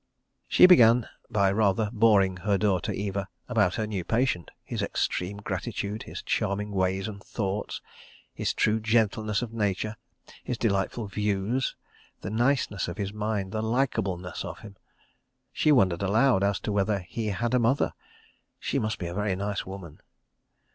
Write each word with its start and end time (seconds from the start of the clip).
She 0.47 0.65
began 0.65 1.07
by 1.29 1.51
rather 1.51 1.91
boring 1.93 2.37
her 2.37 2.57
daughter, 2.57 2.91
Eva, 2.91 3.27
about 3.47 3.75
her 3.75 3.85
new 3.85 4.03
patient—his 4.03 4.81
extreme 4.81 5.37
gratitude, 5.37 6.01
his 6.01 6.23
charming 6.23 6.71
ways 6.71 7.07
and 7.07 7.23
thoughts, 7.23 7.83
his 8.33 8.51
true 8.51 8.79
gentleness 8.79 9.43
of 9.43 9.53
nature, 9.53 9.95
his 10.43 10.57
delightful 10.57 11.05
views, 11.05 11.75
the 12.21 12.31
niceness 12.31 12.87
of 12.87 12.97
his 12.97 13.13
mind, 13.13 13.51
the 13.51 13.61
likeableness 13.61 14.43
of 14.43 14.61
him.... 14.61 14.75
She 15.53 15.71
wondered 15.71 16.01
aloud 16.01 16.43
as 16.43 16.59
to 16.61 16.71
whether 16.71 16.97
he 17.07 17.27
had 17.27 17.53
a 17.53 17.59
mother—she 17.59 18.79
must 18.79 18.97
be 18.97 19.05
a 19.05 19.13
very 19.13 19.35
nice 19.35 19.67
woman. 19.67 20.01